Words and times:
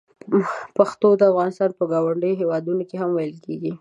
پښتو 0.77 1.09
د 1.19 1.21
افغانستان 1.31 1.69
په 1.79 1.83
ګاونډیو 1.91 2.39
هېوادونو 2.41 2.83
کې 2.89 2.95
هم 3.01 3.09
ویل 3.13 3.37
کېږي. 3.45 3.69